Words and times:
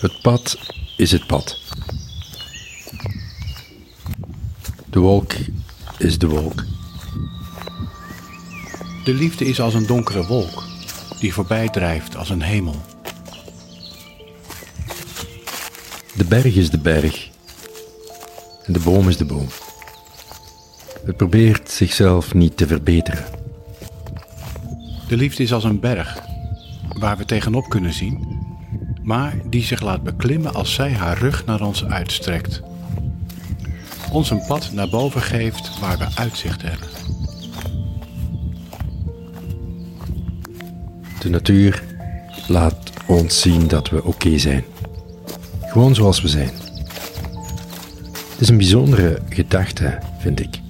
Het 0.00 0.20
pad 0.22 0.58
is 0.96 1.12
het 1.12 1.26
pad. 1.26 1.58
De 4.90 4.98
wolk 4.98 5.32
is 5.98 6.18
de 6.18 6.26
wolk. 6.26 6.64
De 9.04 9.14
liefde 9.14 9.44
is 9.44 9.60
als 9.60 9.74
een 9.74 9.86
donkere 9.86 10.26
wolk 10.26 10.62
die 11.20 11.32
voorbij 11.32 11.68
drijft 11.68 12.16
als 12.16 12.30
een 12.30 12.42
hemel. 12.42 12.76
De 16.16 16.24
berg 16.28 16.54
is 16.54 16.70
de 16.70 16.78
berg. 16.78 17.28
En 18.64 18.72
de 18.72 18.80
boom 18.80 19.08
is 19.08 19.16
de 19.16 19.24
boom. 19.24 19.48
Het 21.04 21.16
probeert 21.16 21.70
zichzelf 21.70 22.34
niet 22.34 22.56
te 22.56 22.66
verbeteren. 22.66 23.24
De 25.08 25.16
liefde 25.16 25.42
is 25.42 25.52
als 25.52 25.64
een 25.64 25.80
berg 25.80 26.18
waar 26.98 27.16
we 27.16 27.24
tegenop 27.24 27.68
kunnen 27.68 27.92
zien, 27.92 28.37
maar 29.08 29.34
die 29.44 29.64
zich 29.64 29.80
laat 29.80 30.02
beklimmen 30.02 30.54
als 30.54 30.74
zij 30.74 30.92
haar 30.92 31.18
rug 31.18 31.44
naar 31.46 31.60
ons 31.60 31.84
uitstrekt. 31.84 32.62
Ons 34.12 34.30
een 34.30 34.46
pad 34.46 34.72
naar 34.72 34.88
boven 34.88 35.20
geeft 35.20 35.78
waar 35.78 35.98
we 35.98 36.06
uitzicht 36.14 36.62
hebben. 36.62 36.88
De 41.20 41.28
natuur 41.28 41.82
laat 42.48 42.76
ons 43.06 43.40
zien 43.40 43.68
dat 43.68 43.90
we 43.90 44.04
oké 44.04 44.38
zijn. 44.38 44.64
Gewoon 45.60 45.94
zoals 45.94 46.20
we 46.20 46.28
zijn. 46.28 46.52
Het 48.30 48.40
is 48.40 48.48
een 48.48 48.56
bijzondere 48.56 49.18
gedachte, 49.28 49.98
vind 50.18 50.40
ik. 50.40 50.60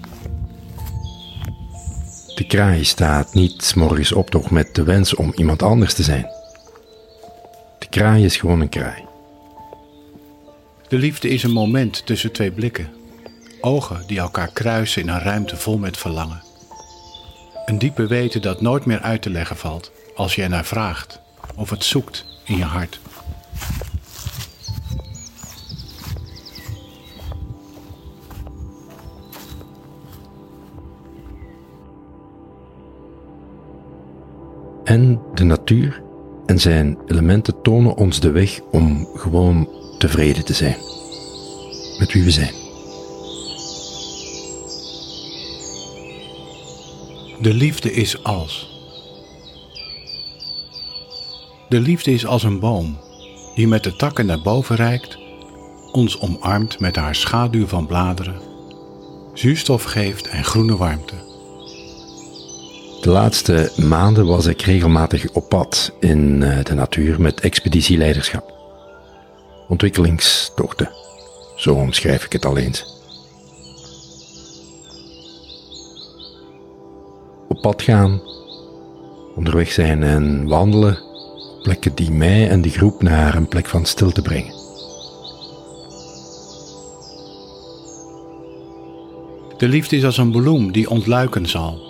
De 2.34 2.44
kraai 2.46 2.84
staat 2.84 3.34
niet 3.34 3.72
morgens 3.76 4.12
op 4.12 4.32
nog 4.32 4.50
met 4.50 4.74
de 4.74 4.82
wens 4.82 5.14
om 5.14 5.32
iemand 5.36 5.62
anders 5.62 5.94
te 5.94 6.02
zijn. 6.02 6.37
Kraai 7.98 8.24
is 8.24 8.36
gewoon 8.36 8.60
een 8.60 8.68
kraai. 8.68 9.04
De 10.88 10.98
liefde 10.98 11.28
is 11.28 11.42
een 11.42 11.52
moment 11.52 12.06
tussen 12.06 12.32
twee 12.32 12.50
blikken. 12.50 12.88
Ogen 13.60 14.06
die 14.06 14.18
elkaar 14.18 14.50
kruisen 14.52 15.02
in 15.02 15.08
een 15.08 15.20
ruimte 15.20 15.56
vol 15.56 15.78
met 15.78 15.96
verlangen. 15.96 16.42
Een 17.66 17.78
diepe 17.78 18.06
weten 18.06 18.42
dat 18.42 18.60
nooit 18.60 18.84
meer 18.84 19.00
uit 19.00 19.22
te 19.22 19.30
leggen 19.30 19.56
valt 19.56 19.92
als 20.14 20.34
je 20.34 20.42
ernaar 20.42 20.64
vraagt 20.64 21.20
of 21.56 21.70
het 21.70 21.84
zoekt 21.84 22.24
in 22.44 22.56
je 22.56 22.64
hart. 22.64 23.00
En 34.84 35.20
de 35.34 35.44
natuur 35.44 36.06
en 36.48 36.60
zijn 36.60 36.98
elementen 37.06 37.62
tonen 37.62 37.96
ons 37.96 38.20
de 38.20 38.30
weg 38.30 38.60
om 38.70 39.08
gewoon 39.14 39.68
tevreden 39.98 40.44
te 40.44 40.52
zijn 40.52 40.76
met 41.98 42.12
wie 42.12 42.24
we 42.24 42.30
zijn. 42.30 42.54
De 47.40 47.54
liefde 47.54 47.92
is 47.92 48.24
als. 48.24 48.76
De 51.68 51.80
liefde 51.80 52.12
is 52.12 52.26
als 52.26 52.42
een 52.42 52.60
boom 52.60 52.98
die 53.54 53.68
met 53.68 53.84
de 53.84 53.96
takken 53.96 54.26
naar 54.26 54.42
boven 54.42 54.76
reikt, 54.76 55.18
ons 55.92 56.20
omarmt 56.20 56.80
met 56.80 56.96
haar 56.96 57.14
schaduw 57.14 57.66
van 57.66 57.86
bladeren, 57.86 58.40
zuurstof 59.34 59.82
geeft 59.82 60.28
en 60.28 60.44
groene 60.44 60.76
warmte. 60.76 61.27
De 63.00 63.10
laatste 63.10 63.72
maanden 63.76 64.26
was 64.26 64.46
ik 64.46 64.62
regelmatig 64.62 65.28
op 65.32 65.48
pad 65.48 65.92
in 66.00 66.42
eh, 66.42 66.64
de 66.64 66.74
natuur 66.74 67.20
met 67.20 67.40
expeditieleiderschap. 67.40 68.52
Ontwikkelingstochten, 69.68 70.90
zo 71.56 71.74
omschrijf 71.74 72.24
ik 72.24 72.32
het 72.32 72.46
al 72.46 72.58
eens. 72.58 72.96
Op 77.48 77.60
pad 77.60 77.82
gaan, 77.82 78.20
onderweg 79.36 79.72
zijn 79.72 80.02
en 80.02 80.48
wandelen, 80.48 80.98
plekken 81.62 81.94
die 81.94 82.10
mij 82.10 82.48
en 82.48 82.60
die 82.60 82.72
groep 82.72 83.02
naar 83.02 83.34
een 83.34 83.48
plek 83.48 83.66
van 83.66 83.84
stilte 83.84 84.22
brengen. 84.22 84.54
De 89.56 89.68
liefde 89.68 89.96
is 89.96 90.04
als 90.04 90.18
een 90.18 90.30
bloem 90.30 90.72
die 90.72 90.90
ontluiken 90.90 91.46
zal, 91.46 91.87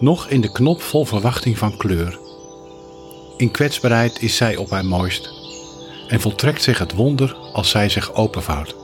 nog 0.00 0.28
in 0.28 0.40
de 0.40 0.52
knop 0.52 0.82
vol 0.82 1.04
verwachting 1.04 1.58
van 1.58 1.76
kleur. 1.76 2.18
In 3.36 3.50
kwetsbaarheid 3.50 4.22
is 4.22 4.36
zij 4.36 4.56
op 4.56 4.70
haar 4.70 4.84
mooist 4.84 5.36
en 6.08 6.20
voltrekt 6.20 6.62
zich 6.62 6.78
het 6.78 6.94
wonder 6.94 7.36
als 7.52 7.70
zij 7.70 7.88
zich 7.88 8.14
openvouwt. 8.14 8.76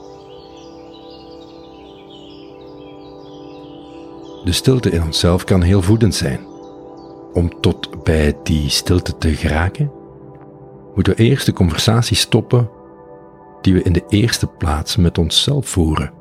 De 4.43 4.51
stilte 4.51 4.89
in 4.89 5.03
onszelf 5.03 5.43
kan 5.43 5.61
heel 5.61 5.81
voedend 5.81 6.15
zijn. 6.15 6.45
Om 7.33 7.61
tot 7.61 8.03
bij 8.03 8.37
die 8.43 8.69
stilte 8.69 9.17
te 9.17 9.35
geraken, 9.35 9.91
moeten 10.95 11.15
we 11.15 11.23
eerst 11.23 11.45
de 11.45 11.53
conversatie 11.53 12.17
stoppen 12.17 12.69
die 13.61 13.73
we 13.73 13.83
in 13.83 13.93
de 13.93 14.03
eerste 14.07 14.47
plaats 14.47 14.95
met 14.95 15.17
onszelf 15.17 15.67
voeren. 15.67 16.13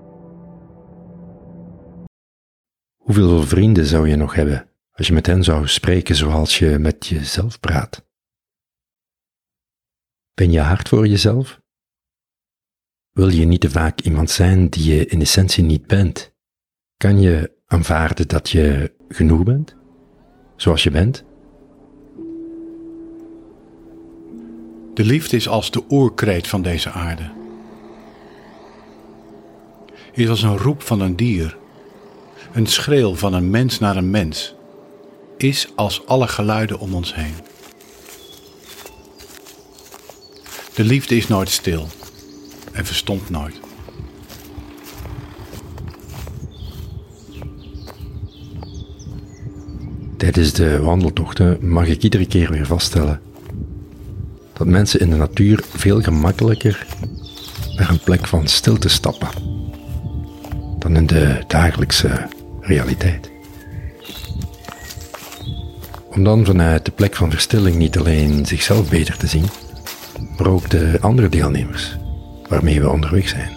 Hoeveel 2.98 3.42
vrienden 3.42 3.86
zou 3.86 4.08
je 4.08 4.16
nog 4.16 4.34
hebben 4.34 4.68
als 4.94 5.06
je 5.06 5.12
met 5.12 5.26
hen 5.26 5.44
zou 5.44 5.68
spreken 5.68 6.14
zoals 6.14 6.58
je 6.58 6.78
met 6.78 7.06
jezelf 7.06 7.60
praat? 7.60 8.06
Ben 10.34 10.50
je 10.50 10.60
hard 10.60 10.88
voor 10.88 11.06
jezelf? 11.06 11.60
Wil 13.10 13.28
je 13.28 13.44
niet 13.44 13.60
te 13.60 13.70
vaak 13.70 14.00
iemand 14.00 14.30
zijn 14.30 14.68
die 14.68 14.94
je 14.94 15.06
in 15.06 15.20
essentie 15.20 15.64
niet 15.64 15.86
bent? 15.86 16.34
Kan 16.96 17.20
je 17.20 17.52
aanvaarden 17.66 18.28
dat 18.28 18.50
je 18.50 18.94
genoeg 19.08 19.42
bent, 19.42 19.76
zoals 20.56 20.82
je 20.82 20.90
bent? 20.90 21.24
De 24.94 25.04
liefde 25.04 25.36
is 25.36 25.48
als 25.48 25.70
de 25.70 25.84
oerkreet 25.88 26.46
van 26.46 26.62
deze 26.62 26.90
aarde. 26.90 27.32
Is 30.12 30.28
als 30.28 30.42
een 30.42 30.58
roep 30.58 30.82
van 30.82 31.00
een 31.00 31.16
dier, 31.16 31.58
een 32.52 32.66
schreeuw 32.66 33.14
van 33.14 33.32
een 33.32 33.50
mens 33.50 33.78
naar 33.78 33.96
een 33.96 34.10
mens, 34.10 34.53
is 35.36 35.68
als 35.74 36.06
alle 36.06 36.28
geluiden 36.28 36.78
om 36.78 36.94
ons 36.94 37.14
heen. 37.14 37.34
De 40.74 40.84
liefde 40.84 41.16
is 41.16 41.28
nooit 41.28 41.48
stil 41.48 41.86
en 42.72 42.86
verstomt 42.86 43.30
nooit. 43.30 43.60
Tijdens 50.16 50.52
de 50.52 50.80
wandeltochten 50.80 51.68
mag 51.68 51.86
ik 51.86 52.02
iedere 52.02 52.26
keer 52.26 52.50
weer 52.50 52.66
vaststellen 52.66 53.20
dat 54.52 54.66
mensen 54.66 55.00
in 55.00 55.10
de 55.10 55.16
natuur 55.16 55.64
veel 55.68 56.02
gemakkelijker 56.02 56.86
naar 57.76 57.90
een 57.90 58.00
plek 58.00 58.26
van 58.26 58.48
stilte 58.48 58.88
stappen 58.88 59.28
dan 60.78 60.96
in 60.96 61.06
de 61.06 61.44
dagelijkse 61.46 62.28
realiteit. 62.60 63.33
Om 66.14 66.24
dan 66.24 66.44
vanuit 66.44 66.84
de 66.84 66.90
plek 66.90 67.14
van 67.14 67.30
verstilling 67.30 67.76
niet 67.76 67.98
alleen 67.98 68.46
zichzelf 68.46 68.90
beter 68.90 69.16
te 69.16 69.26
zien, 69.26 69.44
maar 70.36 70.46
ook 70.46 70.70
de 70.70 70.98
andere 71.00 71.28
deelnemers 71.28 71.96
waarmee 72.48 72.80
we 72.80 72.90
onderweg 72.90 73.28
zijn. 73.28 73.50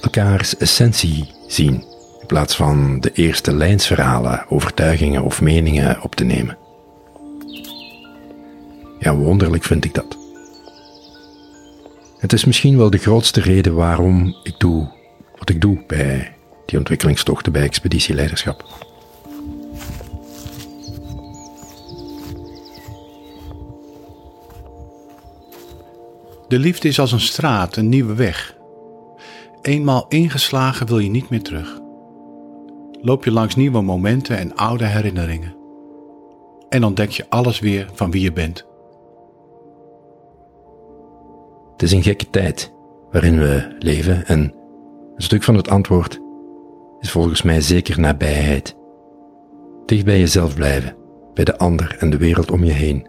Elkaars 0.00 0.56
essentie 0.56 1.30
zien 1.46 1.74
in 2.20 2.26
plaats 2.26 2.56
van 2.56 3.00
de 3.00 3.12
eerste 3.12 3.54
lijnsverhalen, 3.54 4.44
overtuigingen 4.48 5.22
of 5.22 5.40
meningen 5.40 6.02
op 6.02 6.14
te 6.14 6.24
nemen. 6.24 6.58
Ja, 8.98 9.14
wonderlijk 9.14 9.64
vind 9.64 9.84
ik 9.84 9.94
dat. 9.94 10.18
Het 12.18 12.32
is 12.32 12.44
misschien 12.44 12.76
wel 12.76 12.90
de 12.90 12.98
grootste 12.98 13.40
reden 13.40 13.74
waarom 13.74 14.36
ik 14.42 14.54
doe 14.58 14.88
wat 15.38 15.48
ik 15.48 15.60
doe 15.60 15.84
bij 15.86 16.34
die 16.66 16.78
ontwikkelingstochten 16.78 17.52
bij 17.52 17.62
expeditieleiderschap. 17.62 18.90
De 26.52 26.58
liefde 26.58 26.88
is 26.88 27.00
als 27.00 27.12
een 27.12 27.20
straat, 27.20 27.76
een 27.76 27.88
nieuwe 27.88 28.14
weg. 28.14 28.56
Eenmaal 29.62 30.06
ingeslagen 30.08 30.86
wil 30.86 30.98
je 30.98 31.10
niet 31.10 31.28
meer 31.28 31.42
terug. 31.42 31.80
Loop 33.00 33.24
je 33.24 33.30
langs 33.30 33.56
nieuwe 33.56 33.80
momenten 33.80 34.38
en 34.38 34.54
oude 34.54 34.84
herinneringen. 34.84 35.56
En 36.68 36.84
ontdek 36.84 37.10
je 37.10 37.26
alles 37.28 37.58
weer 37.58 37.90
van 37.94 38.10
wie 38.10 38.22
je 38.22 38.32
bent. 38.32 38.66
Het 41.72 41.82
is 41.82 41.92
een 41.92 42.02
gekke 42.02 42.30
tijd 42.30 42.72
waarin 43.10 43.38
we 43.38 43.76
leven 43.78 44.26
en 44.26 44.40
een 45.14 45.22
stuk 45.22 45.42
van 45.42 45.54
het 45.54 45.68
antwoord 45.68 46.20
is 47.00 47.10
volgens 47.10 47.42
mij 47.42 47.60
zeker 47.60 48.00
nabijheid. 48.00 48.76
Dicht 49.86 50.04
bij 50.04 50.18
jezelf 50.18 50.54
blijven, 50.54 50.96
bij 51.34 51.44
de 51.44 51.58
ander 51.58 51.96
en 51.98 52.10
de 52.10 52.18
wereld 52.18 52.50
om 52.50 52.64
je 52.64 52.72
heen. 52.72 53.08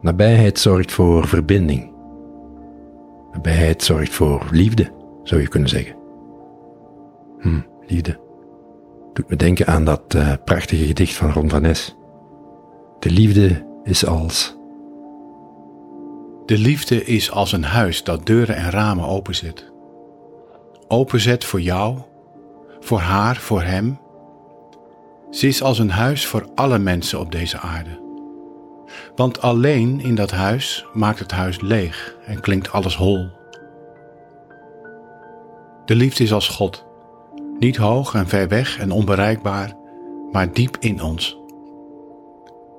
Nabijheid 0.00 0.58
zorgt 0.58 0.92
voor 0.92 1.26
verbinding. 1.26 1.94
Nabijheid 3.36 3.82
zorgt 3.82 4.14
voor 4.14 4.46
liefde, 4.50 4.92
zou 5.22 5.40
je 5.40 5.48
kunnen 5.48 5.68
zeggen. 5.68 5.96
Hm, 7.38 7.60
liefde. 7.86 8.20
Doet 9.12 9.28
me 9.28 9.36
denken 9.36 9.66
aan 9.66 9.84
dat 9.84 10.14
uh, 10.14 10.32
prachtige 10.44 10.86
gedicht 10.86 11.14
van 11.14 11.32
Ron 11.32 11.48
van 11.48 11.62
Nes. 11.62 11.96
De 12.98 13.10
liefde 13.10 13.66
is 13.82 14.06
als. 14.06 14.56
De 16.46 16.58
liefde 16.58 17.04
is 17.04 17.30
als 17.30 17.52
een 17.52 17.64
huis 17.64 18.04
dat 18.04 18.26
deuren 18.26 18.56
en 18.56 18.70
ramen 18.70 19.06
openzet. 19.06 19.72
Openzet 20.88 21.44
voor 21.44 21.60
jou, 21.60 21.98
voor 22.80 22.98
haar, 22.98 23.36
voor 23.36 23.62
hem. 23.62 23.98
Ze 25.30 25.46
is 25.46 25.62
als 25.62 25.78
een 25.78 25.90
huis 25.90 26.26
voor 26.26 26.48
alle 26.54 26.78
mensen 26.78 27.20
op 27.20 27.32
deze 27.32 27.58
aarde. 27.58 28.05
Want 29.14 29.40
alleen 29.40 30.00
in 30.00 30.14
dat 30.14 30.30
huis 30.30 30.86
maakt 30.92 31.18
het 31.18 31.30
huis 31.30 31.60
leeg 31.60 32.16
en 32.26 32.40
klinkt 32.40 32.72
alles 32.72 32.96
hol. 32.96 33.28
De 35.84 35.94
liefde 35.94 36.22
is 36.22 36.32
als 36.32 36.48
God, 36.48 36.84
niet 37.58 37.76
hoog 37.76 38.14
en 38.14 38.28
ver 38.28 38.48
weg 38.48 38.78
en 38.78 38.90
onbereikbaar, 38.90 39.72
maar 40.32 40.52
diep 40.52 40.76
in 40.80 41.02
ons. 41.02 41.38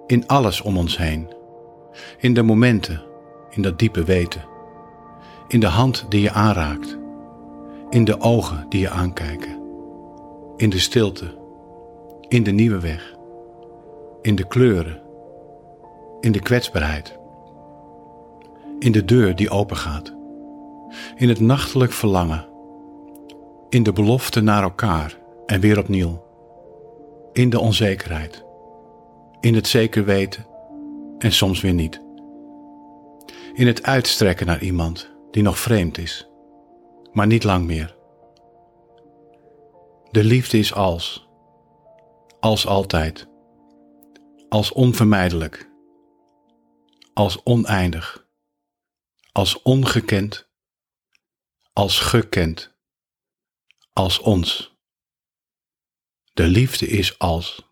In 0.08 0.28
alles 0.28 0.62
om 0.62 0.78
ons 0.78 0.98
heen. 0.98 1.34
In 2.18 2.34
de 2.34 2.44
momenten, 2.44 3.02
in 3.50 3.62
dat 3.62 3.80
diepe 3.80 4.04
weten. 4.04 4.42
In 5.48 5.60
de 5.60 5.68
hand 5.68 6.06
die 6.10 6.22
je 6.22 6.31
aanraakt. 6.31 6.98
In 7.90 8.04
de 8.04 8.20
ogen 8.20 8.66
die 8.70 8.80
je 8.80 8.90
aankijken. 8.90 9.60
In 10.58 10.70
de 10.70 10.80
stilte. 10.80 11.38
In 12.28 12.44
de 12.44 12.52
nieuwe 12.52 12.80
weg. 12.80 13.16
In 14.22 14.36
de 14.36 14.48
kleuren. 14.48 15.02
In 16.27 16.33
de 16.33 16.39
kwetsbaarheid. 16.39 17.18
In 18.79 18.91
de 18.91 19.06
deur 19.06 19.35
die 19.35 19.50
opengaat. 19.50 20.13
In 21.15 21.29
het 21.29 21.39
nachtelijk 21.39 21.91
verlangen. 21.91 22.47
In 23.69 23.83
de 23.83 23.94
belofte 23.94 24.41
naar 24.41 24.63
elkaar 24.63 25.18
en 25.45 25.59
weer 25.59 25.79
opnieuw. 25.79 26.24
In 27.33 27.50
de 27.50 27.59
onzekerheid. 27.59 28.45
In 29.39 29.56
het 29.56 29.68
zeker 29.68 30.06
weten 30.06 30.45
en 31.18 31.31
soms 31.31 31.62
weer 31.62 31.74
niet. 31.74 32.01
In 33.53 33.68
het 33.68 33.83
uitstrekken 33.83 34.45
naar 34.45 34.62
iemand 34.62 35.12
die 35.31 35.44
nog 35.44 35.59
vreemd 35.59 35.97
is, 35.97 36.29
maar 37.12 37.27
niet 37.27 37.44
lang 37.44 37.65
meer. 37.65 37.95
De 40.12 40.24
liefde 40.24 40.57
is 40.57 40.74
als, 40.74 41.27
als 42.39 42.68
altijd, 42.68 43.27
als 44.50 44.74
onvermijdelijk, 44.74 45.75
als 47.18 47.44
oneindig, 47.44 48.25
als 49.31 49.62
ongekend, 49.62 50.48
als 51.74 52.00
gekend, 52.00 52.74
als 53.94 54.19
ons. 54.19 54.75
De 56.34 56.48
liefde 56.48 56.88
is 56.88 57.19
als. 57.19 57.67